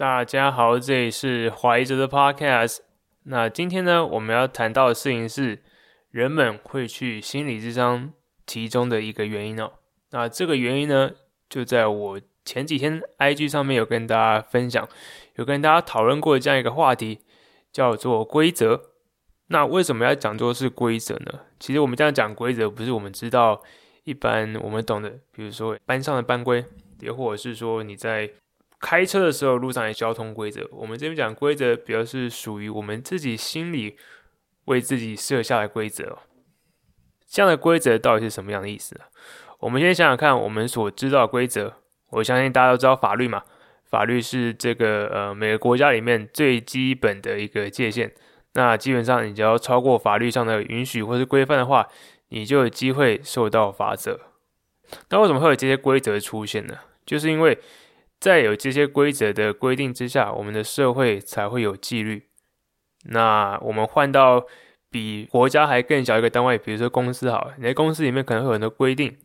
[0.00, 2.78] 大家好，这里是怀哲的 Podcast。
[3.24, 5.62] 那今天呢，我们要谈到的事情是
[6.10, 8.10] 人们会去心理咨商
[8.46, 9.72] 其中的一个原因哦。
[10.12, 11.10] 那这个原因呢，
[11.50, 14.88] 就在我前几天 IG 上面有跟大家分享，
[15.34, 17.18] 有跟大家讨论过这样一个话题，
[17.70, 18.80] 叫做规则。
[19.48, 21.40] 那为什么要讲做是规则呢？
[21.58, 23.60] 其实我们这样讲规则，不是我们知道
[24.04, 26.64] 一般我们懂的，比如说班上的班规，
[27.00, 28.30] 也或者是说你在。
[28.80, 33.96] 开车的时候，路上的交通规则，我们这边讲规则，比较是属于我们自己心里
[34.64, 36.18] 为自己设下的规则。
[37.28, 39.02] 这样的规则到底是什么样的意思呢？
[39.58, 41.74] 我们先想想看，我们所知道的规则，
[42.08, 43.42] 我相信大家都知道法律嘛，
[43.84, 48.10] 法律是这个呃每个国家里面最基本的一个界限。
[48.54, 51.86] 那基本上，你只要超过法律上的允许或是规范的话，
[52.30, 54.18] 你就有机会受到罚则。
[55.10, 56.78] 那为什么会有这些规则出现呢？
[57.04, 57.58] 就是因为。
[58.20, 62.28] 在有这些规则的规定之下，我们的社会才会有纪律。
[63.04, 64.44] 那我们换到
[64.90, 69.16] 比国家还更小一个单位，比如说公司好，你在公司里面可能会有很多规定，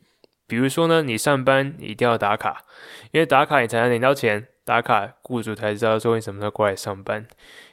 [0.47, 2.63] 比如说呢，你上班一定要打卡，
[3.11, 7.27] 因为打卡你才能领到钱，打卡雇主才知道说你什么时候过来上班。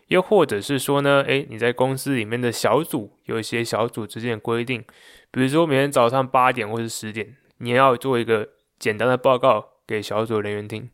[0.08, 4.84] 又或者是说呢，诶，你在公司里面的小组有一些小组之间的规定，
[5.30, 8.48] 比如说每天早上八点或是十点，你要做一个
[8.78, 10.90] 简单的报告给小组人员听。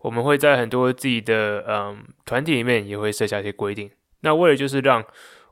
[0.00, 5.04] 我们会在很多自己的嗯团体里面也会设下一些规定，那为了就是让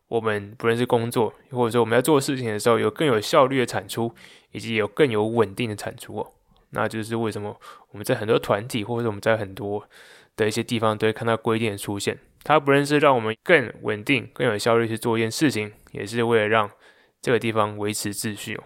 [0.08, 4.14] 我们不论是工作，或者说我们要做事情的时候有更有效率的产出，
[4.52, 6.32] 以及有更有稳定的产出哦。
[6.70, 7.58] 那就是为什么
[7.90, 9.88] 我们在很多团体，或者我们在很多
[10.36, 12.18] 的一些地方都会看到规定的出现。
[12.42, 16.70] 它不论是让我们更稳定、更有效率去做一件事情，也是为了让
[17.22, 18.64] 这个地方维持秩序哦。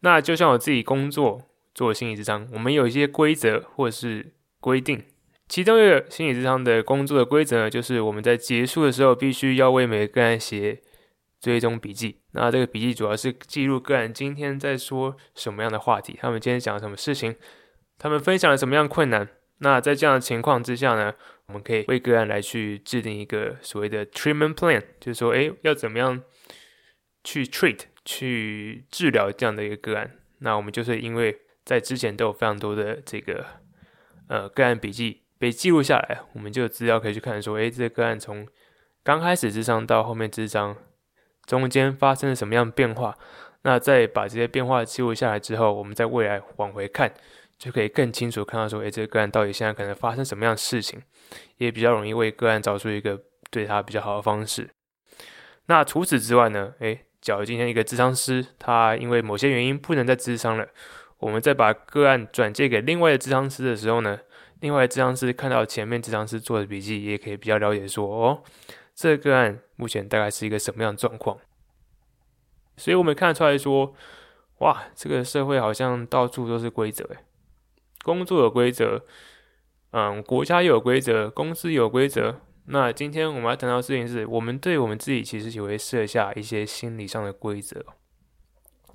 [0.00, 1.42] 那就像我自己工作。
[1.74, 5.02] 做心理咨商，我们有一些规则或是规定，
[5.48, 10.80] 其中一个心理咨商的工作的规则呢，就是我们在结束的时候必须要为每个个案写
[11.40, 12.20] 追踪笔记。
[12.32, 17.34] 那这个笔记主要是记录个案今天在说什么样的话题，他们今天讲了什么事情，
[17.98, 19.28] 他们分享了什么样困难。
[19.58, 21.14] 那在这样的情况之下呢，
[21.46, 26.22] 我们可以为个案来去制定一个所谓的 treatment plan，就是说，诶，要怎么样
[27.22, 30.18] 去 treat 去治疗这样的一个个案。
[30.38, 33.44] 那我们就是因为在之前都有非常多的这个
[34.28, 38.46] 呃个案笔记被记录下来，我们就有资料可以去看，说，诶，这个个案从
[39.02, 40.76] 刚开始智商到后面智商，
[41.46, 43.16] 中间发生了什么样的变化？
[43.62, 47.12] 那再把这些变化记录下来之后，我们在未来往回看，
[47.58, 51.02] 就可以更清楚看到说，诶，这个个案到底现在可能发生什么样的事情，
[51.56, 53.20] 也比较容易为个案找出一个
[53.50, 54.70] 对他比较好的方式。
[55.66, 60.68] 那除此之外呢，诶，假如今天一个咨商师他因为某些原因不能再咨商了。
[61.24, 64.20] 我们在把个案转借给另外的咨商师的时候呢，
[64.60, 68.42] 另外的咨商师看到前面咨商师做的笔记，也可以比较了解说，哦，
[68.94, 71.38] 这个案目前大概是一个什么样的状况。
[72.76, 73.94] 所以我们看得出来说，
[74.58, 77.16] 哇，这个社会好像到处都是规则，诶，
[78.02, 79.02] 工作有规则，
[79.92, 82.38] 嗯，国家有规则，公司有规则。
[82.66, 87.82] 那今天我们要谈到的事情是，我们对我们自己其实也会设下一些心理上的规则。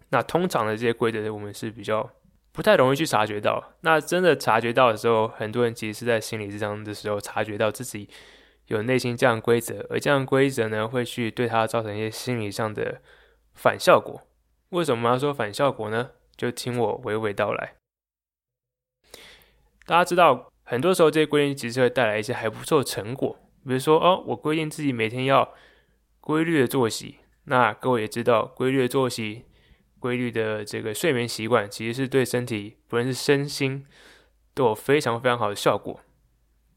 [0.10, 2.10] 那通常的这些规则，我们是比较
[2.52, 3.74] 不太容易去察觉到。
[3.82, 8.10] 那真的察觉到的时候，很多人其实是在心理咨商的时候察觉到自己
[8.68, 13.02] 有内心这样规则，而这样规则呢，会去对他造成一些心理上的
[13.54, 14.28] 反效果。
[14.70, 16.12] 为什么要说反效果呢？
[16.36, 17.76] 就听我娓娓道来。
[19.86, 25.54] 大家知道，很多时候这些规定其实会带来一些还不错的成果，比如说哦，我规定自己每天要
[26.20, 27.20] 规律的作息。
[27.46, 29.46] 那各位也知道，规律的作息。
[30.00, 33.86] 规律的这个睡眠习惯，其实是对身体，不论是身心，
[34.54, 36.00] 都有非常非常好的效果。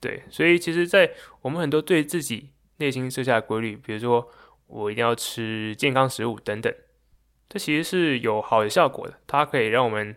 [0.00, 1.12] 对，所以其实，在
[1.42, 4.28] 我们很多对自己内心设下的规律，比如说
[4.66, 6.74] 我一定要吃健康食物等等，
[7.48, 9.14] 这其实是有好的效果的。
[9.26, 10.16] 它可以让我们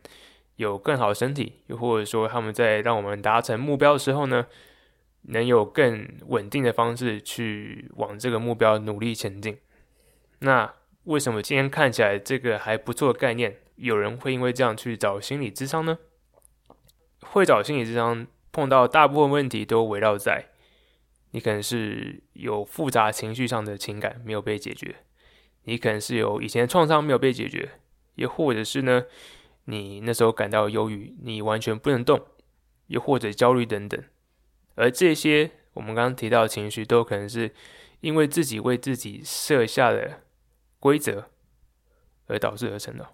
[0.56, 4.48] 有更好的身体，又或者说他们在让我们达成目标的时候呢，
[5.24, 9.58] 能有更稳定的方式去往这个目标努力前进。
[10.40, 10.74] 那。
[11.06, 16.00] 为什么今天看起来这个还不错的概念，有人会因为这样去找心理咨商呢？
[17.22, 20.48] 会找心理咨商，碰到大部分问题都围绕在
[21.32, 24.96] 你可能是有复杂情绪上的情感没有被解决，
[25.66, 27.70] 你可能是有以前创伤没有被解决，
[28.16, 29.06] 又或者是呢，
[29.66, 32.20] 你那时候感到忧郁，你完全不能动，
[32.88, 34.04] 又或者焦虑等等。
[34.74, 37.54] 而这些我们刚刚提到的情绪，都可能是
[38.00, 40.22] 因为自己为自己设下的。
[40.86, 41.32] 规则
[42.28, 43.10] 而导致而成的，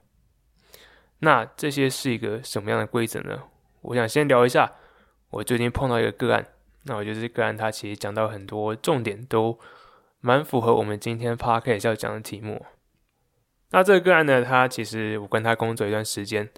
[1.20, 3.44] 那这些是一个什么样的规则呢？
[3.80, 4.74] 我想先聊一下，
[5.30, 6.46] 我最近碰到一个个案，
[6.84, 9.58] 那我觉得这个案他其实讲到很多重点，都
[10.20, 12.66] 蛮符合我们今天 podcast 要讲的题目。
[13.70, 16.50] 那这个个案呢，他其实我跟他工作一段时间。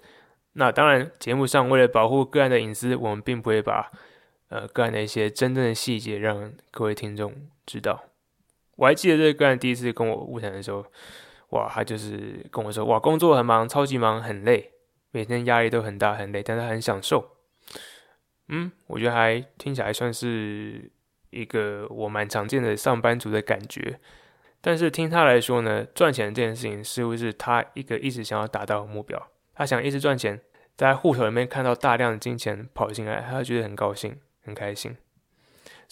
[0.54, 3.92] 那当然，节目上为了保护个案的隐私，我们并不会把
[4.48, 7.32] 呃个案的一些真正的细节让各位听众
[7.64, 8.02] 知道。
[8.76, 10.84] 我还记得这个个案第一次跟我物谈的时候，
[11.50, 14.72] 哇，他就是跟我说，哇，工作很忙，超级忙，很累，
[15.10, 17.30] 每天压力都很大，很累，但他很享受。
[18.48, 20.90] 嗯，我觉得还听起来算是
[21.30, 24.00] 一个我蛮常见的上班族的感觉。
[24.60, 29.30] 但是听他来说呢，赚钱这件事情似乎是他一个一直想要达到的目标。
[29.54, 30.40] 他想一直赚钱，
[30.76, 34.96] 在户头里面看到大量的金钱跑进来，他觉得很高兴、很开心。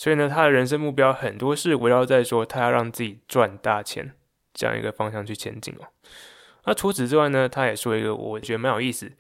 [0.03, 4.13] 所以呢，他的人生目标很多是围绕在说他要让自己赚大钱
[4.53, 5.87] 这样一个方向去前进哦。
[6.65, 9.13] 那除此之外呢，他也说一个我觉得蛮有意思。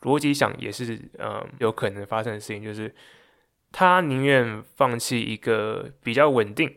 [0.00, 2.94] 逻辑想也是，嗯，有可能发生的事情，就是
[3.70, 6.74] 他宁愿放弃一个比较稳定、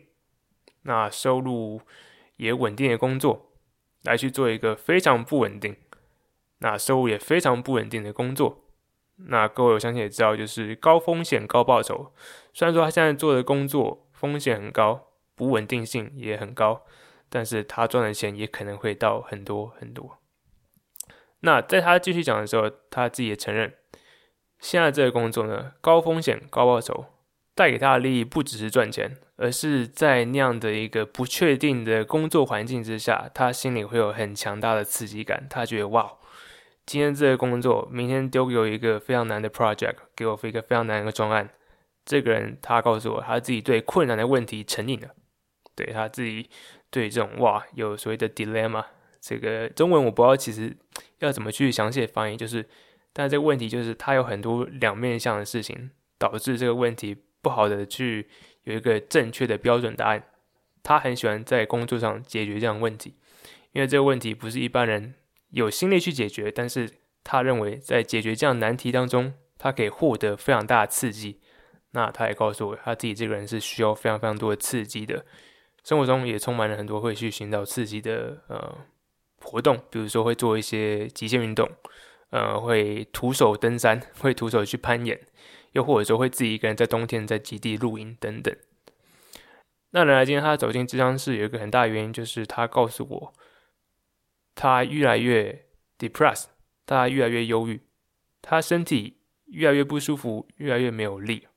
[0.82, 1.80] 那收入
[2.36, 3.52] 也稳定的工作，
[4.02, 5.74] 来去做一个非常不稳定、
[6.58, 8.66] 那收入也非常不稳定的工作。
[9.16, 12.12] 那各位我相信也知道，就是高风险高报酬。
[12.52, 16.82] 虽然说他现在做的工作风险很高，不稳定性也很高，
[17.28, 20.18] 但是他赚的钱也可能会到很多很多。
[21.40, 23.72] 那在他继续讲的时候，他自己也承认，
[24.58, 27.06] 现在这个工作呢，高风险高报酬，
[27.54, 35.46] 带给他的利益不只是赚钱，而是在那样的一个不确定的工作环境之下，他心里会有很强大的刺激感。
[35.48, 36.12] 他觉得哇，
[36.84, 41.48] 今天这个工作，明天丢给我一个非常难的 project，给我一个非常难的专案。
[42.04, 45.08] 这个人他告诉我，他自己对困难的问题成瘾了，
[45.74, 46.48] 对他自己
[46.90, 48.84] 对这种哇有所谓的 dilemma。
[49.20, 50.74] 这个中文我不知道，其实
[51.18, 52.66] 要怎么去详细的翻译，就是，
[53.12, 58.28] 但这个问题就是，他有很多两面向的事情，导致这个问题不好的去
[58.64, 60.24] 有一个正确的标准答案。
[60.82, 63.14] 他很喜欢在工作上解决这样问题，
[63.72, 65.14] 因为这个问题不是一般人
[65.50, 66.90] 有心力去解决，但是
[67.22, 71.38] 他认为在解决这样难题当中，他可以获得非常大的刺激。
[71.92, 75.24] 那他也告诉我，他自己这个人是需要非常非常多的刺激的，
[75.84, 78.78] 生活中也充满了很多会去寻找刺激的呃。
[79.42, 81.66] 活动，比如说会做一些极限运动，
[82.28, 85.18] 呃，会徒手登山，会徒手去攀岩，
[85.72, 88.54] 又或者说会自己一个人在冬天在极地露营等等。
[89.92, 93.32] 那来今天他走进咨商室有一个很大原因，就是他告诉我，
[94.54, 95.64] 他越来越
[95.98, 96.48] depressed，
[96.84, 97.80] 他越来越忧郁，
[98.42, 101.48] 他身体越来越不舒服，越来越没有力。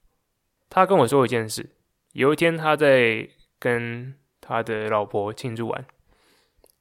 [0.75, 1.69] 他跟我说一件事，
[2.13, 3.29] 有一天他在
[3.59, 5.85] 跟他的老婆庆祝完。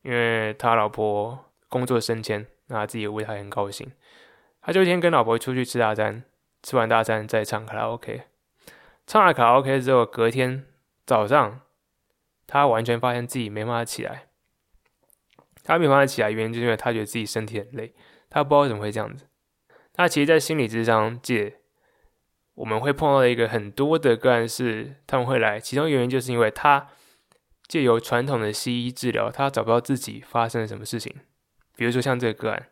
[0.00, 3.92] 因为他老婆工作升迁，那他自己也为他很高兴。
[4.62, 6.24] 他就一天跟老婆出去吃大餐，
[6.62, 8.22] 吃完大餐再唱卡拉 OK。
[9.06, 10.64] 唱完卡拉 OK 之后，隔天
[11.04, 11.60] 早上
[12.46, 14.28] 他完全发现自己没办法起来。
[15.62, 17.94] 他没办法起来，原因就是因为他觉得自己身体很累，
[18.30, 19.26] 他不知道为什么会这样子。
[19.96, 21.58] 那其实，在心理智商界，
[22.54, 26.88] 我们会碰到的一个很多的个案是，他们会来，其中原因就是因为他。
[27.68, 31.14] 借由传统的西医治疗，他找不到自己发生了什么事情。
[31.74, 32.68] 比如说像这个个案，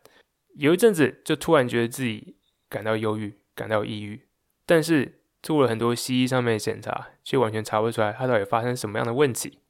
[0.56, 2.36] 有一阵子就突然觉得自己
[2.68, 4.26] 感到忧郁、感到抑郁，
[4.66, 9.60] 但是做了很多西医上面的检查，却完全查不出来他到底发生什么样的问题。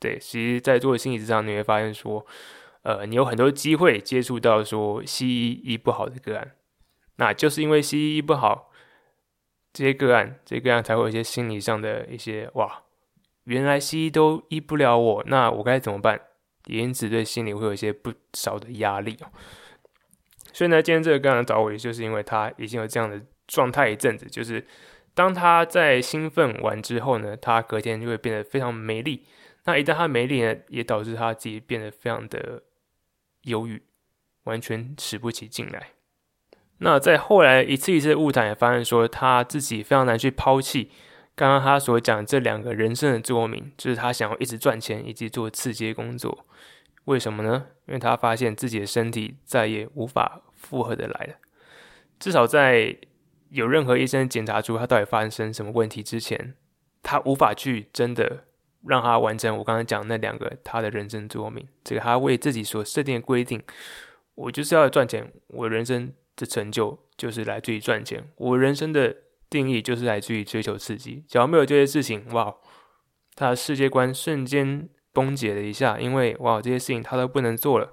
[0.00, 2.24] 对，其实，在做心理咨商，你会发现说，
[2.80, 6.52] 呃，你有很多机会接触到说西医医不好的个案，
[7.16, 8.70] 那就是因为西医医不好，
[9.72, 12.82] 这些个案，这些个案才会有一些心理上的一些哇。
[13.44, 16.20] 原来西医都医不了我，那我该怎么办？
[16.66, 19.26] 也因此对心里会有一些不少的压力哦。
[20.52, 24.64] 所以呢，今天这个个案找我，也就是因为他已经有这样的状态一阵子，就是
[25.14, 29.26] 当他在兴奋完之后呢，他隔天就会变得非常没力。
[29.64, 32.62] 那一旦他没力呢，也导致他自己变得非常的
[33.42, 33.82] 忧郁，
[34.44, 35.88] 完全使不起劲来。
[36.84, 40.90] 那在后来一次一次的误谈，也发现说他自己非常难去抛弃。
[41.34, 46.44] 刚刚他所讲这两个人生的座右铭，就是他想要一直赚钱以及做刺激工作。
[47.04, 47.66] 为什么呢？
[47.86, 51.34] 因为他发现自己的身体再也无法负荷的来了。
[52.18, 52.96] 至少在
[53.50, 56.54] 有任何医生检查出他到底发生什么问题之前，
[57.02, 58.44] 他无法去真的
[58.86, 61.66] 让他完成我刚才讲那两个他的人生座右铭。
[61.84, 63.62] 这个他为自己所设定的规定，
[64.34, 66.12] 我就是要赚钱，我人生
[66.42, 69.16] 的成就就是来自于赚钱，我人生的。
[69.52, 72.56] 定义就是来自于追求刺激，只要没有这些事情，哇，
[73.34, 77.92] 他的世界观瞬间崩解了一下，因为哇，这些事情他都不能做了，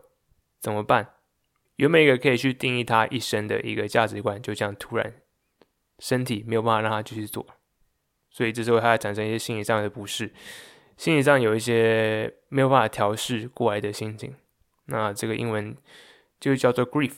[0.62, 1.16] 怎么办？
[1.76, 5.16] 原本一个可以去定义他一生的一个价值观，就这样突然
[5.98, 7.46] 身体没有办法让他继续做。
[8.30, 10.32] 所以这时候他会产生一些心理上的不适，
[10.96, 14.34] 心理上有一些没有办法调试过来的心情。
[14.86, 15.76] 那这个英文
[16.40, 17.16] 就叫做 grief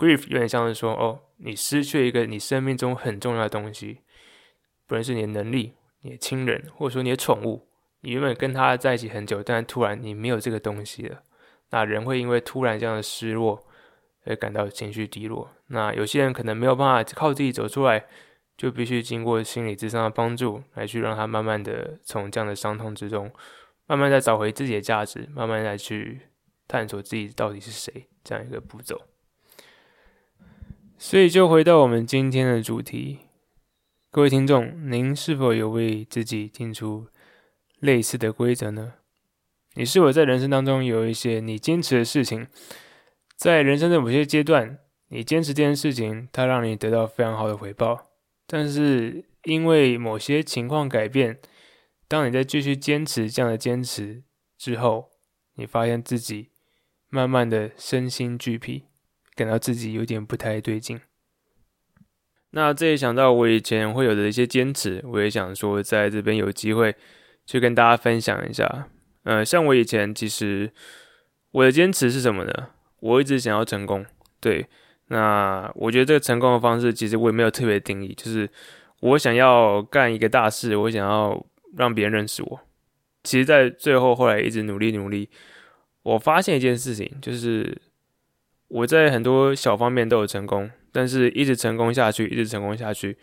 [0.00, 3.98] Grief 有点像是说，哦，你失去一个你生命中很重要的东西，
[4.86, 7.68] 不论是你的能力、你的亲人，或者说你的宠物，
[8.00, 11.22] 你原本跟他在一起很久，但突然你没有这个东西了，
[11.68, 13.62] 那人会因为突然这样的失落
[14.24, 15.50] 而感到情绪低落。
[15.66, 18.06] 那有些人可能没有办法靠自己走出来，
[18.56, 23.30] 就必须经过心理智商的帮助，来去让他慢慢的从这样的伤痛之中，
[23.86, 26.22] 慢慢再找回自己的价值，慢慢再去。
[26.66, 29.09] 探索自己到底是谁，这样一个步骤。
[31.02, 33.20] 所以，就回到我们今天的主题，
[34.10, 37.06] 各位听众，您是否有为自己定出
[37.78, 38.92] 类似的规则呢？
[39.76, 42.46] 你是否在人生当中有一些你坚持的事情，
[43.34, 44.78] 在人生的某些阶段，
[45.08, 48.10] 你坚持这件事情，它让你得到非常好的回报，
[48.46, 51.40] 但是因为某些情况改变，
[52.06, 54.22] 当你在继续坚持这样的坚持
[54.58, 55.08] 之后，
[55.54, 56.50] 你发现自己。
[57.12, 58.84] 慢慢的身心俱疲，
[59.40, 61.00] 感到自己有点不太对劲。
[62.50, 66.94] 那这也想到我以前会有的一些坚持，我也想说在这边有机会
[67.46, 68.88] 去跟大家分享一下。
[69.22, 70.70] 呃，像我以前其实
[71.52, 72.52] 我的坚持是什么呢？
[73.00, 74.04] 我一直想要成功。
[74.40, 74.66] 对，
[75.06, 78.46] 那我觉得这个成功的方式其实我也没有特别定义，就是
[79.00, 81.46] 我想要干一个大事，我想要
[81.78, 82.60] 让别人认识我。
[83.22, 85.30] 其实，在最后后来一直努力努力。
[86.02, 87.78] 我发现一件事情，就是
[88.70, 93.18] 我在很多小方面都有成功，但是一直成功下去，一直成功下去，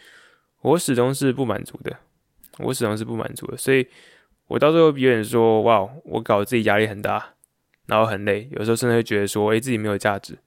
[0.62, 1.98] 我始终是不满足的，
[2.60, 3.88] 我始终是不满足的，所以
[4.48, 7.36] 我到最后别人说，哇，我搞自己压力很大，
[7.86, 10.38] 然后很累，有时候甚至会觉得说，诶，自己没有价值。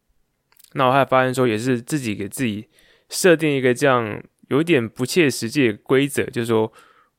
[0.74, 2.68] 那我还发现说，也是自己给自己
[3.08, 6.70] 设定一个这样有点不切实际的规则，就是说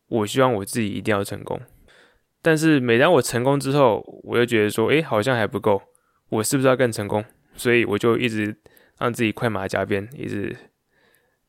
[0.08, 1.60] 我希望我自己一定要成功。
[2.44, 5.82] 但是每当我成功之后，我又觉得说，诶，好像还不够，
[6.30, 7.26] 我是不是要更成功？
[7.56, 8.56] 所以我就一直
[9.00, 10.56] 让自己快马加鞭，一直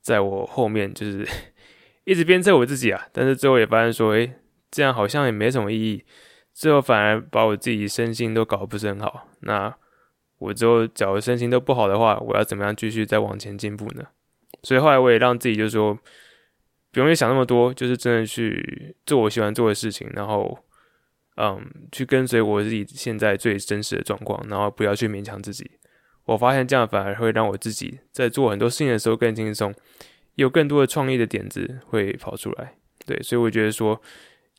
[0.00, 1.26] 在我后面，就是
[2.04, 3.08] 一直鞭策我自己啊。
[3.12, 4.34] 但是最后也发现说，诶，
[4.70, 6.04] 这样好像也没什么意义，
[6.52, 9.28] 最后反而把我自己身心都搞得不是很好。
[9.40, 9.74] 那
[10.38, 14.04] 我之后假如身心都不好的话，我要怎么样继续再往前进步呢？
[14.62, 15.98] 所以后来我也让自己就是说，
[16.90, 20.58] 不用去想那么多，就是真的去做我喜欢做的事情，然后。
[21.36, 25.78] 嗯，去跟随我自己现在最真实的状况，然后不要去勉强自己。
[26.24, 29.74] 我发现这样反而会让我自己在做很多事情的时候更轻松，
[30.36, 32.74] 有更多的创意的点子会跑出来。
[33.04, 34.00] 对，所以我觉得说，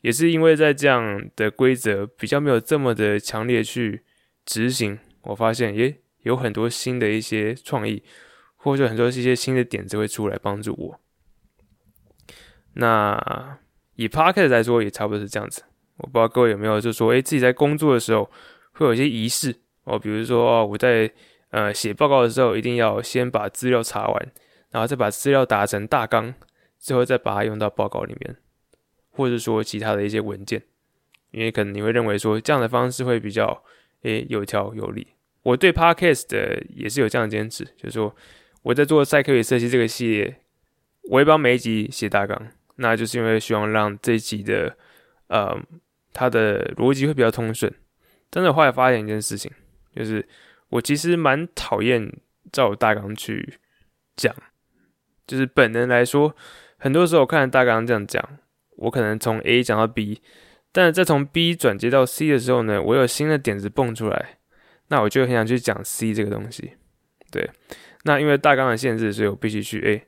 [0.02, 4.04] 也是因为在这样的规则比较没有这么的强烈去
[4.46, 8.04] 执行，我发现也有很多新的一些创意，
[8.58, 11.00] 或者很多一些新的点子会出来帮助我。
[12.74, 13.58] 那
[13.96, 15.64] 以 p o c a s t 来说，也差不多是这样子。
[15.98, 18.30] 我不知道各位有没有，就说，诶，自己在工作的时候
[18.74, 21.10] 会有一些仪式哦，比如说，哦，我在
[21.54, 24.32] 呃写报告的时候，一定要先把资料查完，
[24.72, 26.34] 然后再把资料打成大纲，
[26.80, 28.36] 最后再把它用到报告里面，
[29.12, 30.62] 或者说其他的一些文件，
[31.32, 33.64] 因为可能你会认为说这样的方式会比较
[34.02, 35.08] 诶有条有理。
[35.44, 38.14] 我对 Podcast 的也是有这样的坚持，就是说
[38.64, 40.38] 我在做赛克语设计这个系列，
[41.04, 44.76] 我会帮每一集写大纲，那就是因为希望让这一集的
[45.28, 45.58] 呃。
[46.16, 47.74] 它的逻辑会比较通顺，
[48.30, 49.52] 但是我后来发现一件事情，
[49.96, 50.24] 就是
[50.74, 52.12] 我其实蛮讨厌
[52.52, 53.60] 照大纲去
[54.16, 54.34] 讲，
[55.28, 56.36] 就是本能来说，
[56.78, 58.40] 很多时候我看大纲这样讲，
[58.78, 60.22] 我可能从 A 讲到 B，
[60.72, 64.40] 但是再从 B 转接到 C 的时候呢，我有新的点子蹦出来，
[64.88, 66.74] 那我就很想去讲 C 这个东西，
[67.32, 67.50] 对，
[68.04, 70.08] 那因为大纲的限制，所以我必须去 A，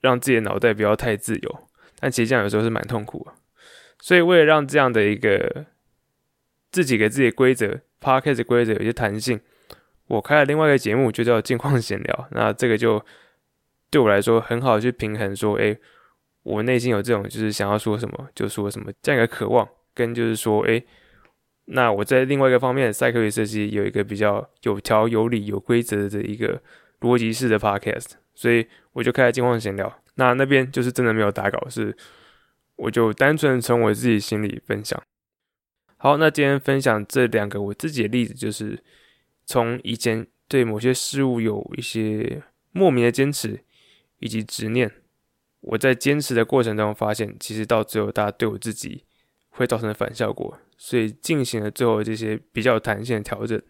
[0.00, 1.68] 让自己的脑袋不要太自由，
[1.98, 3.32] 但其实这样有时候是蛮痛苦的。
[4.00, 5.66] 所以，为了让这样的一个
[6.70, 9.40] 自己给自己规则，parket 规则有些弹性，
[10.06, 12.28] 我开了另外一个节目，就叫“近况闲聊”。
[12.32, 13.04] 那这个就
[13.90, 15.78] 对我来说很好去平衡，说，诶，
[16.42, 20.84] 我内心有这种就是想要说什么就说什么这样一个渴望，跟就是说，诶，
[21.66, 26.60] 那我在另外一个方面，赛克语设计有一个比较有条有理、有规则的一个
[27.00, 30.00] 逻辑式的 Podcast，所以我就开了“近况闲聊”。
[30.16, 31.96] 那那边就是真的没有打稿，是。
[32.76, 35.00] 我就单纯从我自己心里分享。
[35.96, 38.76] 好，那今天分享这两个我自己的例子，就是
[39.46, 43.64] 从以前对某些事物有一些莫名的坚持
[44.18, 44.90] 以及执念，
[45.60, 49.04] 我在坚持的过程中发现，其实到最后，大家对我自己
[49.50, 53.60] 会造成反效果，所以进行了最后这些比较弹性的调整，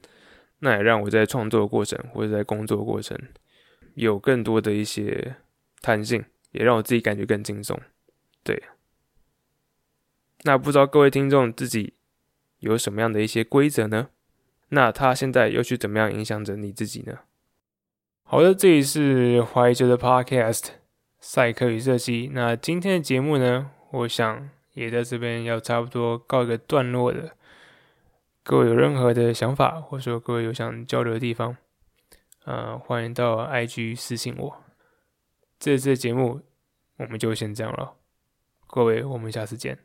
[0.61, 3.19] 那也让我在创作过程或者在工作过程
[3.95, 5.37] 有更多的一些
[5.81, 7.79] 弹性，也让我自己感觉更轻松。
[8.43, 8.63] 对，
[10.45, 11.95] 那不知道各位听众自己
[12.61, 14.09] 有什么样的一些规则呢？
[14.71, 17.21] 那他现在又去怎么样影响着你自己呢？
[18.23, 20.69] 好的，这里是怀旧的 Podcast
[21.21, 22.31] 赛克与设计。
[22.33, 27.35] 那今天的节目呢，我想也在这边要差不多告一个段落了。
[28.43, 31.57] 各位有任何的想法，或者说各位有想交流的地方，
[32.45, 34.57] 呃，欢迎到 IG 私信我。
[35.59, 36.41] 这次的节目
[36.97, 37.95] 我们就先这样了，
[38.67, 39.79] 各位，我们下次见。